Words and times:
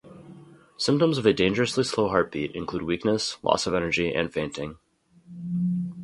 Symptoms 0.77 1.19
of 1.19 1.27
a 1.27 1.31
dangerously 1.31 1.83
slow 1.83 2.07
heartbeat 2.09 2.55
include 2.55 2.81
weakness, 2.81 3.37
loss 3.43 3.67
of 3.67 3.75
energy 3.75 4.11
and 4.11 4.33
fainting. 4.33 4.77